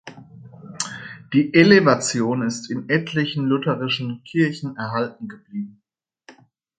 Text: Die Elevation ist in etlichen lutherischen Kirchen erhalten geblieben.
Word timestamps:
Die 1.31 1.53
Elevation 1.53 2.41
ist 2.41 2.71
in 2.71 2.89
etlichen 2.89 3.45
lutherischen 3.45 4.23
Kirchen 4.23 4.75
erhalten 4.75 5.27
geblieben. 5.27 5.83